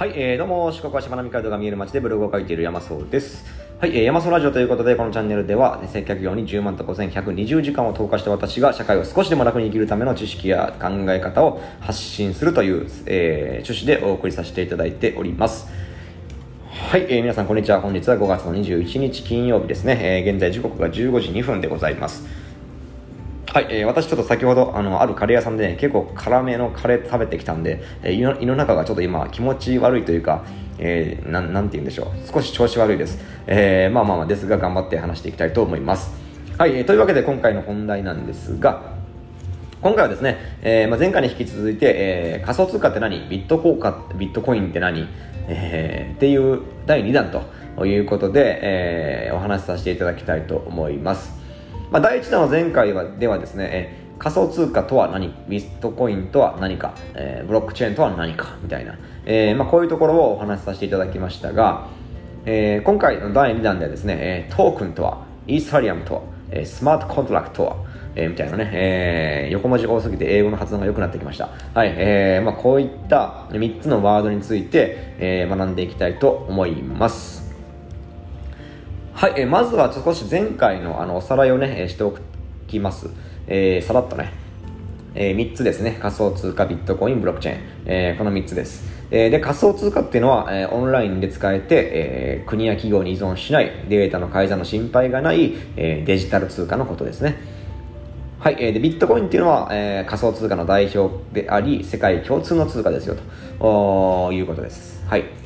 [0.00, 3.44] はい、えー、どうも、四国はしまなみ海道が見える街でブログを書いている山荘です。
[3.78, 15.68] はい、えー、山荘ラジオということで、このチャンネルでは、接客業に10万と5120時間を投下した私が、社会を少しでも楽に生きるための知識や考え方を発信するという、えー、趣旨でお送りさせていただいております。
[16.70, 17.82] はい、えー、皆さんこんにちは。
[17.82, 19.98] 本日は5月の21日金曜日ですね。
[20.00, 22.39] えー、現在時刻が15時2分でございます。
[23.52, 30.44] はい、えー、私ちょっと先ほど、あの、あるカレー屋さんで、ね、結構辛めのカレー食べてきたんで、えー、胃の中がちょっと今気持ち悪いというか、
[30.78, 32.32] えー、ななんて言うんでしょう。
[32.32, 33.18] 少し調子悪いです。
[33.48, 36.12] えー、まあまあまあですが、頑張って話していきたいと思います。
[36.58, 38.94] はい、えー、というわけで今回の本題なんですが、
[39.82, 43.28] 今回はですね、えーまあ、前回に引き続いて、えー、仮想通貨って何？
[43.28, 45.08] ビットコーカビットコインって何、
[45.48, 47.32] えー、っていう第2弾
[47.76, 51.39] ということで、えー、お話しさせていただきたいと思います。
[51.90, 61.88] まあ、第1弾の前回はではですね、えー仮想通貨とは何ビットコインとは何か、えー、ブロックチェーンとは何かみたいな、えーまあ、こういうところをお話しさせていただきましたが、
[62.44, 67.76] えー、今回の第2弾ではですね、えー、トークンとはイーサリアムとは、えー、スマートコントラクトとは、
[68.14, 71.48] えー、みたいなね、えー、横文字多すぎて英語の発音が良くなってきました。
[71.72, 77.39] はい、えー、まあこういった3つのワードについて、えー、学んでいきたいと思います。
[79.20, 82.16] はい、えー、まずは少し前回のあのおさらいをね、えー、してお
[82.66, 83.10] きます。
[83.46, 84.32] えー、さらっとね、
[85.14, 85.98] えー、3つですね。
[86.00, 87.60] 仮想通貨、ビットコイン、ブロックチェーン。
[87.84, 88.82] えー、この3つです。
[89.10, 97.36] えー、で、仮想通貨っていうのは、えー、オンラインで使えて、えー、国や企業に依存しない、データの改ざんの心配がない、えー、デジタル通貨のことですね。
[98.38, 103.16] はい、えー、で、ビットコインっていうのは、えー、仮想通貨の代表であり、世界共通の通貨ですよ、
[103.58, 105.04] ということです。
[105.06, 105.39] はい。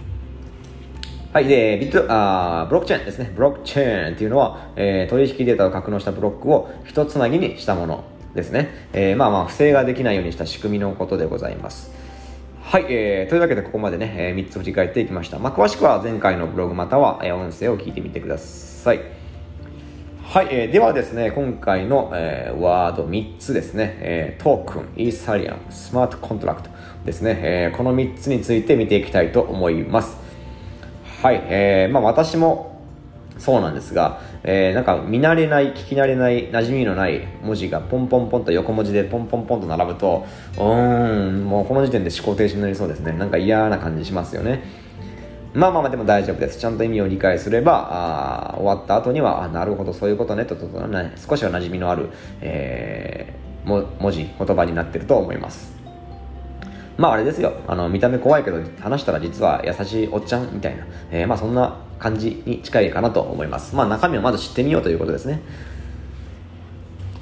[1.35, 1.49] はい。
[1.49, 3.33] で、ビット、あブロックチェーンですね。
[3.35, 8.05] ブロックチェーンっていうのは、えー、取引データを格納したブロックを一つなぎにしたもの
[8.37, 8.89] ですね。
[8.93, 11.91] えー、まあまあ、不正ができないようにした仕組みのことでございます。
[12.63, 12.87] はい。
[12.89, 15.41] えー、というわけで、ここまでね、えー、3つ振り返っていきました。
[15.41, 19.01] まあ、詳しくは前回のブログまたは、えー、音声を聞いてみてください。
[20.23, 26.71] はい、えー、ではですね、今回の、えー、ワード3つですね、えー、トークン、イーサリアム、スマートコントラクト
[27.05, 30.23] ですね、えー、この3つについて見ていきたいと思います。
[31.25, 32.83] はい、えー、まあ私も
[33.39, 40.27] そうなんですが、えー、なんか見慣れない、聞き慣れない、馴染みのない文字がポンポンポンと横文字でポンポンポンと並ぶと、
[40.59, 43.13] うーん、もうこの時点で思考停止になりそうですね。
[43.13, 44.65] なんか嫌な感じしますよね。
[45.55, 46.59] まあまあまあでも大丈夫です。
[46.59, 52.11] ちゃんと意味を理解すれば、あ終わった後には、あなるほどそういうことねととと、ね、少しは馴染みのある、
[52.43, 55.84] えー、も文字、言葉になってると思います。
[56.97, 57.53] まああれですよ。
[57.67, 60.87] あの、見た目怖いけど、話したら実は優しいおっちゃんみたいな。
[61.11, 63.75] えー、まあそんな感じに近いかなと思います。
[63.75, 65.41] まあ中身をまず知ってみようということですね。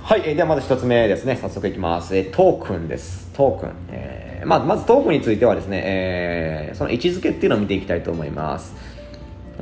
[0.02, 1.36] はい、えー、ではまず1つ目ですね。
[1.36, 2.14] 早速いきます。
[2.16, 3.30] えー、トークンです。
[3.32, 3.70] トークン。
[3.88, 8.91] えー、まあまずトークンについてはですね、えー、その位置づけっていうのを見ていきたいと思います。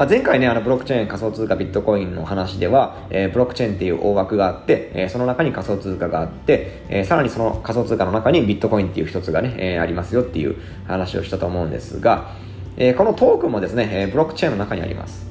[0.01, 10.57] まあ、前回ね、あの、ブロックチェーン仮想通貨ビットコインの話では、えー、ブロックチェーンっていう大枠があって、えー、その中に仮想通貨があって、えー、さらにその仮想通貨の中にビットコインっていう一つがね、えー、ありますよっていう
[10.87, 12.31] 話をしたと思うんですが、
[12.79, 15.27] えー、このトークンもですね、えー、ブロックチェーンの中にあります。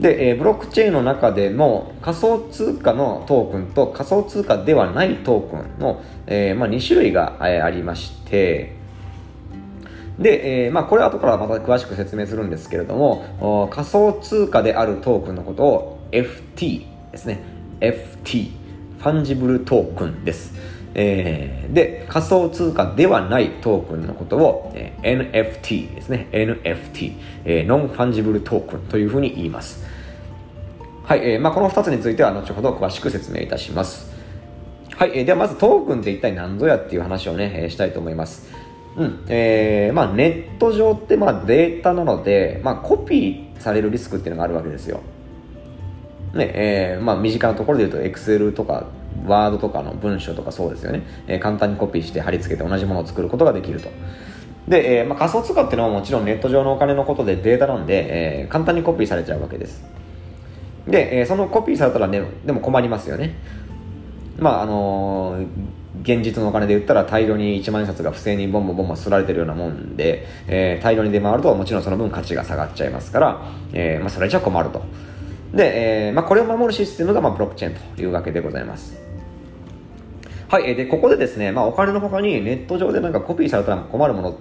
[0.00, 8.79] で、えー、ブロックチェーンの中でも仮想通貨のトークンと仮想通貨ではないトークンの、えーまあ、2種類が、えー、ありまして、
[10.20, 17.40] で、えー、まあ、これは後からまた詳しく説明するんですけれども、仮想通貨であるトークンのことを FT ですね。
[17.80, 18.50] FT、
[18.98, 20.52] ファンジブルトークンです。
[20.94, 26.28] えー、で、仮想通貨ではないトークンのことを、えー、NFT ですね。
[26.32, 27.12] NFT、
[27.44, 29.84] えー、ノンファンジブルトークンというふうに言います。
[31.04, 34.10] はい、えー、まあ、この2つについては後ほど詳しく説明いたします。
[34.96, 38.59] はい、えー、ではまずトークンって一体何ぞやっていう話をね、えー、したいと思います。
[38.96, 45.00] うんえーまあ、ネット上ってまあデータなので、まあ、コピーされるリスクっていうのがあるわけですよ。
[46.34, 48.86] ねえーまあ、身近なところで言うと Excel とか
[49.24, 53.88] Word とかの文章とかそうですよね、えー、簡単にコピーして貼り付けて同じものを作ることができると。
[54.68, 59.82] で、えーまあ、仮想通貨っていうのはもちろんネット上のお金のことでデータなんで、えー、簡単にコピーされちゃうわけです。
[60.86, 63.34] で、えー、そのコピーされたらね、でも困りますよね。
[64.38, 65.46] まああのー
[66.02, 73.42] 現実のお金で言ったら大量に1万円札が不正にボンボンボンボンすられてるようなもんで、えー、大量に出回るともちろんその分価値が下がっちゃいますから、
[73.72, 74.82] えーまあ、それじゃ困ると。
[75.52, 78.96] で、えーまあ、これを守るシステムが、まあ、ブロックチェーンというわけでございます。
[80.48, 84.38] はい、で、ここでですね、まあ、お金の他にネット上でなんかコピーされたら困るもの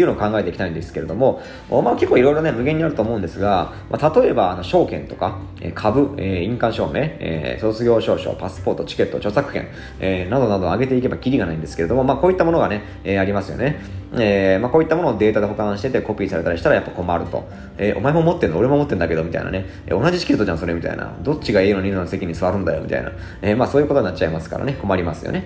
[0.00, 9.68] っていうのを考えていきたいんですけれども、まあ、結構いろいろね、無限にあると思うんですが、まあ、例えば、あの証券とか、え株、え、印鑑証明、え、卒業証書、パスポート、チケット、著作権、
[10.00, 14.00] え、などなど上げていけばキリがないんですけれども、まあ、こういったものがね、え、ありますよね。
[14.12, 17.48] えーまあ、こういったものをデータで保管しててコピーされたりしたらやっぱ困ると。
[17.78, 18.58] えー、お前も持ってんの？
[18.58, 21.14] 俺も持ってんだけどみたいなね、えー、同じチケットじゃんそれみたいな。
[21.22, 23.12] どっちが A の？2の席に座るんだよみたいな。
[23.40, 25.44] え、まあそういうことになっちゃいますからね、困りますよね。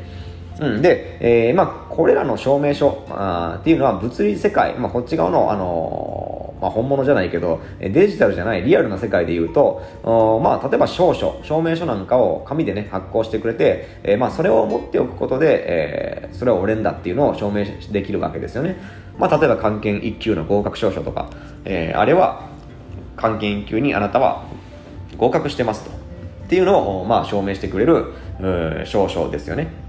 [0.61, 9.83] うん、で、えー、まあ、これらの証明書あっていうのは物理世界、まあ、こっち側の、あのー、まあ、本物じゃないけど、デジタルじゃないリアルな世界で言うと、
[10.43, 18.77] まあ、例えば証書、証明書なんかを紙でね、発行してくれて、えー、まあ、それを持っておくことで、えー、それは俺んだっていうのを証明できるわけですよね。
[19.19, 21.31] まあ、例えば、関係1級の合格証書とか、
[21.65, 22.49] えー、あれは、
[23.17, 24.45] 関係1級にあなたは
[25.17, 25.91] 合格してますと。
[25.91, 28.13] っていうのを、まあ、証明してくれる、
[28.85, 29.84] 証書ですよね。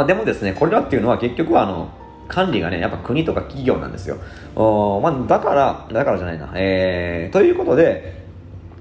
[0.00, 1.88] あでもですね、これらっていうのは結局はあの、
[2.26, 4.16] 管理がね、やっぱ国とか企業なんですよ。
[4.56, 6.50] おまあ、だから、だからじゃないな。
[6.54, 8.24] えー、ということで、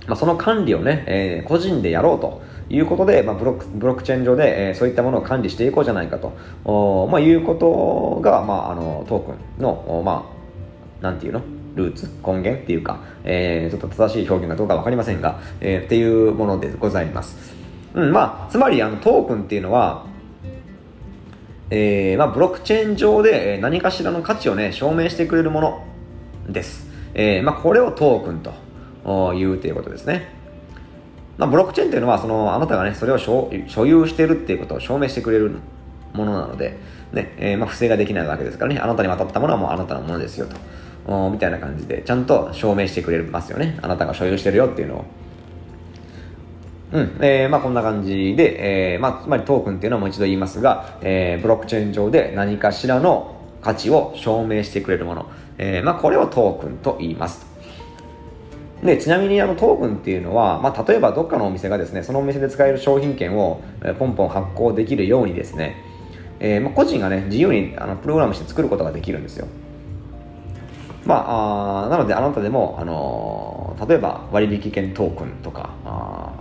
[0.08, 6.34] まあ、その管理をね、えー、個人でやろうということで、まあ、ブロックブロックチェーン上で、えー、そういったものを管理していこうじゃないかと、
[6.66, 10.26] おまあ、いうことが、まあ、あのトークンの、ま
[11.02, 11.42] あ、なんていうの？
[11.76, 12.08] ルーツ？
[12.26, 17.56] 根源っていうか、えー、ちょっと正しい表現がどうか分かりませんが、えー、っていうものでございます。
[17.94, 20.06] うん、まあ、つまりあのトークンっていうのは、
[21.76, 25.84] えー、まあ、ブロックチェーン上で何かしらの価値をね、証明してくれるもの
[26.48, 26.88] です。
[27.16, 30.36] えー、まあ、これをトークンというということですね。
[31.40, 33.50] まあ、ブロックチェーンというのは、その、あなたがね、それを所
[33.88, 35.50] 有しているっていうことを証明してくれる
[36.14, 36.78] ものなので、
[37.12, 40.46] ね、えー、まあ、不正ができないわけですからね、あなたに渡ったものはもうあなたのものですよ
[41.08, 41.32] と。
[41.32, 43.80] みたいな感じで、ちゃんと証明してくれますよね。
[43.82, 45.06] あなたが所有してるよっていうのを。
[46.94, 47.18] うん。
[47.22, 55.26] えー、まあこんな感じで、えー、まあつまりトークンっていうのはもう一度言いますが、えー、ブロックチェーン上で何かしらの価値を証明してくれるもの。
[55.58, 57.46] えー、まあこれをトークンと言います。
[58.84, 63.62] で、ちなみにあのトークンっていうのは、まあ例えばどっかのお店がですね、そのお店で使える商品券を、
[63.98, 65.78] ポンポン発行できるようにですね、
[66.40, 69.48] えー、まあ個人がね、自由にあのプログラムして作ることができるんですよ。
[71.06, 76.32] まあ、あなのであなたでも、あのー、例えば割引券トークンとか、あ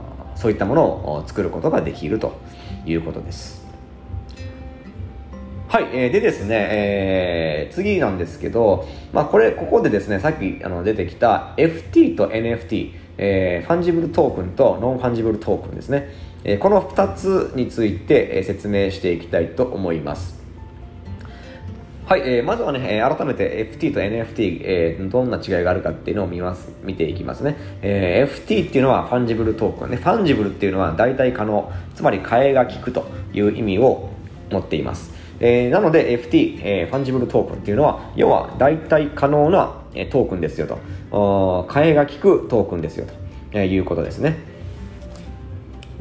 [0.43, 2.33] そういったものを作ることができると
[2.85, 3.65] いうことです。
[5.69, 16.11] はい、えー、でですね、えー、次なんですけど、まあこれ、ここでですね、さっきあの出てきた FT と NFT、えー、ファンジブルトークンとノンファンジブルトークンですね。
[16.43, 20.42] えー、この2つについて、え、説明していきたいと思います。
[22.12, 27.56] はい、えー、まずはね、え、改めて FT と NFT、えー、どんな違いがあるかっていうのを見ます、見ていきますね。
[27.81, 29.97] えー、FT っていうのはファンジブルトークンね。
[29.97, 34.11] ファンジブルっていうのは代替可能、つまり替えが利くという意味を
[34.50, 35.11] 持っています。
[35.41, 39.73] えー、なので FT、えー、ファンジブルトークンっていうのは、要は代替可能な、
[40.11, 40.79] トークンですよと。
[41.70, 43.14] 替えが利くトークンですよと、
[43.53, 44.51] え、いうことですね。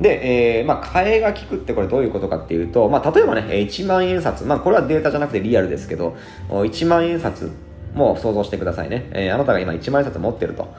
[0.02, 6.18] で、えー、まあ、替えが利くってこれどういうことかっていうと、まあ、例えばね、1万円札、まあ、これはデータじゃなくてリアルですけど、
[6.50, 7.52] 1万円札
[7.94, 9.10] も想像してくださいね。
[9.12, 10.74] えー、あなたが今1万円札持ってると。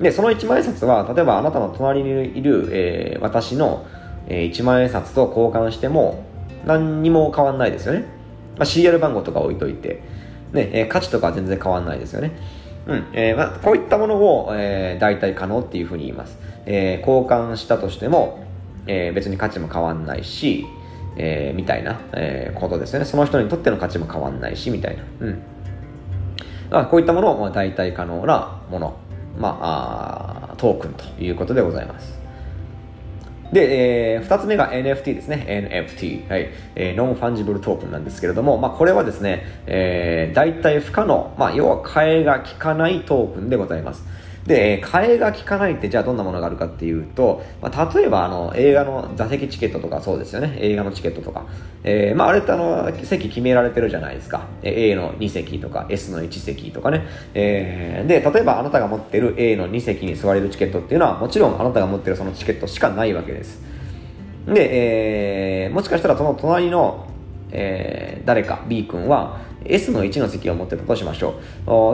[0.00, 3.86] で、その1万円札は、例えばあなたの隣にいる、えー、私の、
[4.26, 6.24] え、1万円札と交換しても、
[6.66, 8.00] 何にも変わんないですよね。
[8.58, 10.02] まあ、CR 番号とか置いといて、
[10.52, 12.32] ね、えー、価値とかは全然変わんないですよね。
[12.86, 16.38] うん、えー、まあ、こういったものを、えー、代替可能っていうふうに言います。
[16.66, 18.44] えー、交換したとしても、
[18.86, 20.66] えー、別に価値も変わんないし、
[21.16, 23.04] えー、みたいな、えー、ことですよね。
[23.04, 25.02] その人にとっての価値も変わんないし、みたいな。
[25.20, 25.42] うん。
[26.70, 28.96] まあこういったものを代替可能なもの、
[29.36, 32.19] まあ、あトークンということでございます。
[33.52, 35.44] で、えー、二つ目が NFT ですね。
[35.48, 36.28] NFT。
[36.28, 36.50] はい。
[36.76, 41.34] えー、ノンファンジブルトークンなんですけれども、まあ、これはですね、えー、代替不可能。
[41.38, 44.04] まあ、要は替えが利かないトークンでございます。
[44.46, 50.56] で、替えが利かないってじゃあどんなものがあるかっていうと、まあ、例えばあの映画の座席チケットとかそうですよね。
[50.60, 51.46] 映画のチケットとか。
[51.82, 54.46] えー、まああれってあの席決められてるじゃないですか。
[54.62, 57.06] A の2席とか S の1席とかね。
[57.34, 63.62] えー、で、例えばあなたが持ってる A の2席に座れるチケットっていうのはもちろんあなたが持ってるそのチケットしかないわけです。
[64.46, 67.10] で、えー、もしかしたらその隣の
[67.52, 71.40] えー、誰か B 君は S の1の席を持ってたとしましょ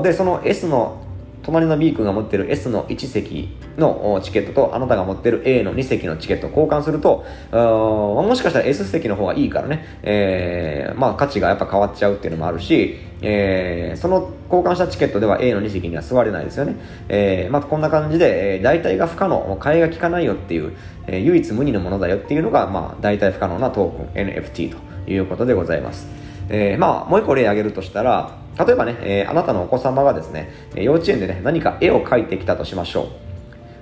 [0.00, 0.02] う。
[0.02, 1.05] で、その S の
[1.46, 3.48] 隣の B 君が持ってる S の1席
[3.78, 16.74] のチケットとあなたが持ってる A の2席のチケットを交換すると、もしかしたら S 席の方がいいからね、えー、まあ価値がやっぱ変わっちゃうっていうのもあるし、えー、その交換したチケットでは A の2席には座れないですよね。
[17.08, 20.72] えー、まあこんな感じで、えー、代替が不可能、替えが利かないよっていう、
[21.06, 26.25] え、唯一無二のものだよっていうのが、まあ代替不可能なトークン NFT ということでございます。
[26.48, 33.08] えー、まあ、もう一個例挙げるとしたら、例えばね、えー、あなたのお子様がですね、幼稚園でね、何か絵を描いてきたとしましょ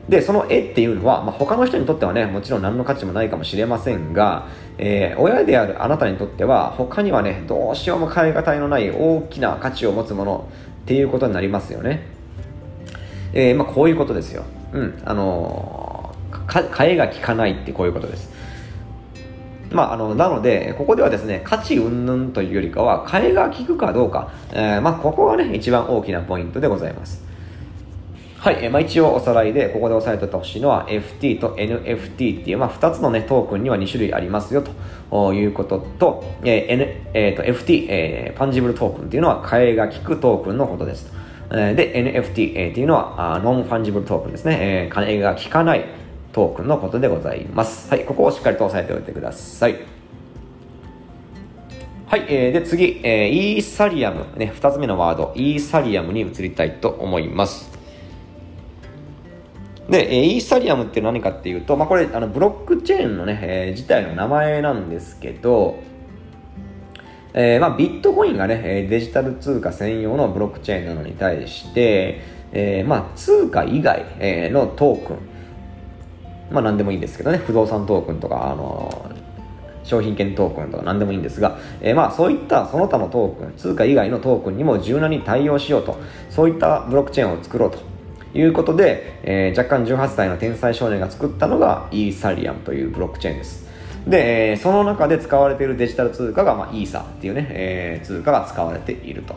[0.09, 0.11] う。
[0.11, 10.49] で、その絵っていうのは、まあ、他の人にとってはね、もちろん何の価値もないかもしれませんが、えー、親であるあなたにとっては、他にはね、どうしようも変え難いのない大きな価値を持つもの
[10.83, 12.06] っていうことになりますよね。
[13.33, 14.44] えー、まあ、こういうことですよ。
[14.73, 18.34] うん、あのー、替えが利かないってこういうことです。
[19.75, 27.25] まあ、あの、なので、ここではですね、価値云々というよりかは、替えが利くかどうか、えー、まあ、ここがね、一番大きなポイントでございます。
[28.38, 34.62] はい、まあ、一応おさらいで、ここで押さえておいてほしいのは、FT と NFT っていう、まあ、2つのね、トークンには2種類ありますよ、
[35.11, 41.11] ということと、えー N えーと、FT、えー、パンジブルトークンっていうのは、替えが利くトークンのことです。
[41.49, 44.59] で、NFT、えー、っていうのは、ノンファンジブルトークンですね。
[44.61, 45.85] えー、替えが利かない
[46.35, 47.88] トークンのことでございます。
[47.88, 49.76] はい、ここをしっかりと押さえておいてください。
[52.09, 57.71] はい、えー、で次、えー、イーサリアム、ね、二つ目のワード、イーサリアムに移りたいと思います。
[59.88, 65.79] で、えー、イーサリアムって何かっていうと、まあ、これ、あの、ブロックチェーンのね、えー、自体の名前なんですけど、
[67.33, 72.23] えー、まあ、ビットコインがね、デジタル通貨専用のブロックチェーンなのに対して、
[72.53, 74.05] えー、まあ、通貨以外
[74.50, 75.34] のトークン、
[76.55, 79.11] まあ何でもいいんですけどね、不動産トークンとか、あの
[79.83, 85.99] 商品券トークンとか何でもいいんですが、えー、まあそういったその他のトークン、通貨以外のトークンにも柔軟に対応しようと、
[86.31, 87.79] そういったブロックチェーンを作ろうと
[88.39, 93.65] いうことで、えー、若干18歳の天才少年が作ったのがイーサリアムというブロックチェーンです。
[94.07, 99.35] で、その中で使われているデジタル通貨が、まあ、イーサっていうね、えー、通貨が使われていると。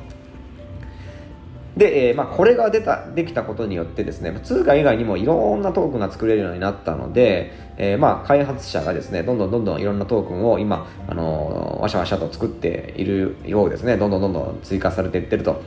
[1.77, 15.61] で、えー、まあ、これが出た、できたことによってですね、通貨以外にもいろんなトークンが作れるようになったので、えー、まあ、開発者がですね、どんどんどんどんいろんなトークンを今、あのー、わしゃわしゃと作っているようですね、どんどんどんどん追加されていってると、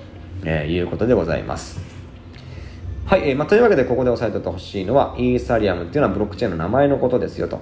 [0.45, 1.81] えいうことでございます。
[3.07, 7.61] はい、えー、まあ、というわけでここで押さえておいてほしいのは、イーサリアムっていうのはブロックチェーンの名前のことですよと。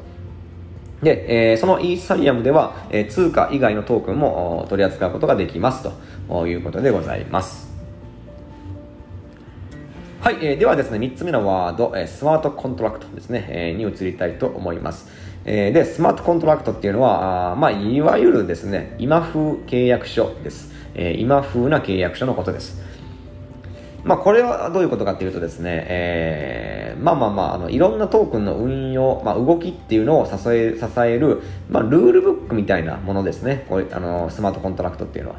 [1.02, 5.88] で、えー、そのイーサリアムでは、えー、通貨以外のトークンも取り扱うことができます
[6.28, 7.67] ということでございます。
[10.20, 15.06] はい、えー、ではですね、3つ目のワード、えー、スマートコントラクトですね、えー、に移りたいと思います。
[15.44, 20.75] えー、で、スマートコントラクトっていうのは、あまあ、いわゆるですね、今風契約書です。
[20.96, 22.82] えー、今風な契約書のことです。
[24.02, 33.66] まあ、これはどういうことかっていうとですね、えー、まあまあまあ、あの、いろんなトークンの運用、まあ、動きっていうのを支え、支える、まあ、ルールブックみたいなものですね。
[33.68, 35.37] こうあの、スマートコントラクトっていうのは。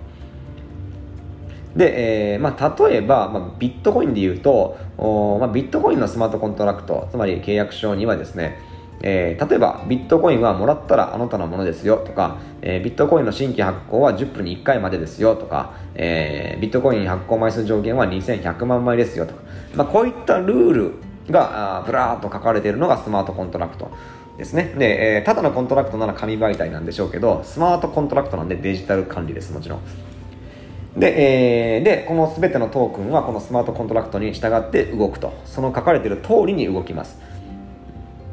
[1.80, 8.60] で、えーまあ、例えば、まあ、ビットコインで言うと、おまあ、ビットコインのスマートコントラクト、つまり契約書にはですね、
[9.02, 19.42] えー、例えば、ビットコインはもらったらあなたのものですよとか、えー、ビットコインの新規発行は10分に1回までですよとか、えー、ビットコイン発行枚数上限は2100万枚ですよとか、
[19.74, 20.94] まあ、こういったルール
[21.32, 23.90] がぶらーっと書かれているのがスマートコントラクト
[24.38, 24.74] ですね。
[24.78, 29.80] で、え、ただのコントラクトなら紙媒体なんでしょうけど、スマートコントラクトなんでデジタル管理です、もちろん。
[30.98, 35.34] で、えー、で、この全てのトークンはこのスマートコントラクトに従って動くと。
[35.46, 37.20] その書かれている通りに動きます。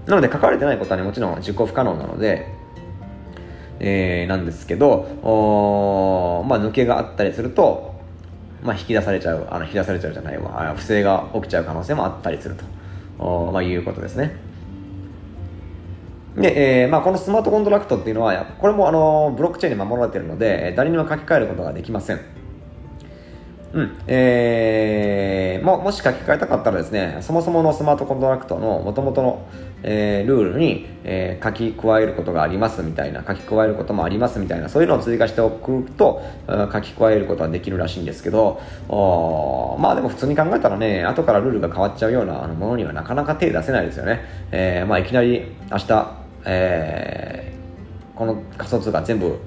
[0.07, 2.47] なので書かれてないことはね、もちろん実行不可能なので、
[3.79, 4.89] えー、なんですけど、
[5.23, 7.95] おまあ、抜けがあったりすると、
[8.63, 12.65] まあ、引き出されちゃう、あの、引き出されちゃうじゃないわ、不正が起きちゃう可能性もあったりすると、
[13.19, 14.37] おまあ、いうことですね。
[16.37, 22.21] で、えー、まあ、このスマートコントラクトっていうのは、これもあの、ブロックチェーンに守られているので、誰にも書き換えることができません。
[23.73, 23.99] うん。
[24.07, 29.47] えー、も、もし書き換えたかったらですね、そもそものスマートコントラクトの元々の、
[29.83, 36.23] えー、ルールに、えー、書き加えることがありますみたいな、書き加えることもありますみたいな、そういうのを追加しておくと、
[36.73, 44.25] 書き加えることはできるらしいんですけど、おまあでも普通に考えたらね、後からルールが変わっちゃうようなものにはなかなか手出せないですよね。
[44.53, 46.13] えー、まあいきなり明日、
[46.47, 49.39] えー、この仮想通貨全部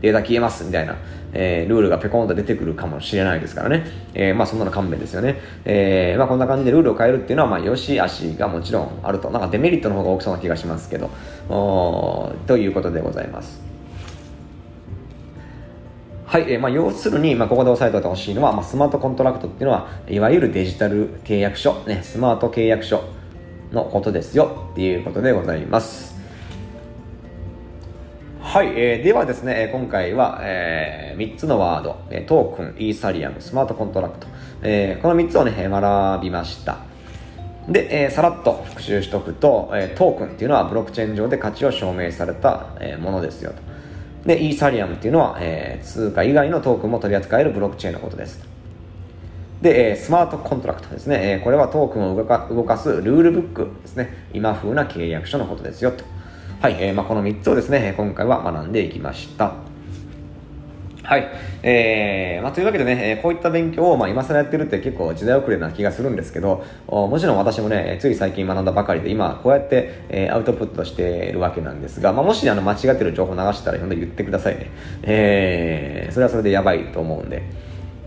[0.00, 0.96] データ消えますみたいな、
[1.32, 3.86] えー、ルールがペコンと出てくるかもしれないですからね。
[4.14, 5.36] えー、まあそんなの勘弁ですよね。
[5.64, 9.30] えー、まあこんな感じでルールを変えるっていうのは、まあ良し悪しがもちろんあると。
[9.30, 11.10] なんかデメリットの方が大きそうな気がしますけど、
[11.48, 13.60] おということでございます。
[16.26, 23.02] はい、えー、まあ要するに、まあここで押さえておいてほしいのは、まあスマートコントラクトっていうのは、いわゆるデジタル契約書、ね、スマート契約書
[23.72, 26.19] のことですよっていうことでございます。
[28.50, 34.26] はい、えー、ではですね、今回は、えー、3つのワード、トークン、イーサリアム、スマートコントラクト、
[34.62, 36.78] えー、この3つをね、学びました。
[37.68, 44.26] で、えー、さらっと復習しておくと、えー、トークンっていうのはブロックチェーン上で価値を証明された、えー、ものですよと。
[44.26, 48.44] で、イーサリアムっていうのは、えー、通貨以外のトークンも取り扱えるブロックチェーンのことです。
[49.62, 51.38] で、えスマートコントラクトですね。
[51.38, 54.26] えこれはトークンを動か動かすルールブックですね。
[54.34, 56.02] 今風な契約書のことですよと。
[56.60, 59.54] はい、えー、まあ、この3つをですね、今回は学んでいきました。
[61.02, 61.26] はい。
[61.62, 74.70] えー、まあ、というわけでね、こういった勉強を、まあ、今更やってるって結構時代遅れな気がするんですけど、もちろん私もね、つい最近学んだばかりで、今、こうやって、えー、アウトプットしているわけなんですが、まあ、もし、あの、間違ってる情報流したら、ほんと言ってくださいね。
[75.02, 77.42] えー、それはそれでやばいと思うんで、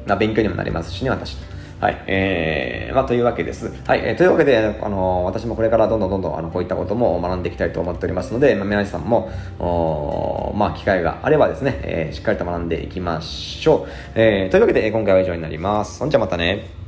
[0.06, 1.38] まあ、勉強にもなりますしね、私。
[1.84, 2.02] はい。
[2.08, 3.74] えー、まあ、というわけです。
[3.86, 4.00] はい。
[4.06, 13.90] えー、というわけで、あの私もこれからどんどんどんどん、あの、こういったことも学んでいきたいと思っておりますので、まあ、皆さんも、おまあ、機会があればですね、えー、しっかりと学んでいきましょう。
[14.16, 15.98] えー、というわけで、今回は以上になります。
[15.98, 16.83] そんじゃまたね。